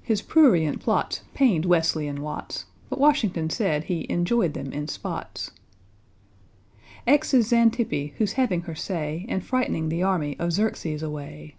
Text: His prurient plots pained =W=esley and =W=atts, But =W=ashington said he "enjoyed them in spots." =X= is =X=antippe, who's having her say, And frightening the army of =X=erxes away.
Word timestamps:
His 0.00 0.22
prurient 0.22 0.78
plots 0.78 1.22
pained 1.34 1.64
=W=esley 1.64 2.08
and 2.08 2.18
=W=atts, 2.18 2.66
But 2.88 2.98
=W=ashington 3.00 3.50
said 3.50 3.82
he 3.82 4.06
"enjoyed 4.08 4.54
them 4.54 4.72
in 4.72 4.86
spots." 4.86 5.50
=X= 7.04 7.34
is 7.34 7.52
=X=antippe, 7.52 8.12
who's 8.18 8.34
having 8.34 8.60
her 8.60 8.76
say, 8.76 9.26
And 9.28 9.44
frightening 9.44 9.88
the 9.88 10.04
army 10.04 10.36
of 10.38 10.56
=X=erxes 10.56 11.02
away. 11.02 11.56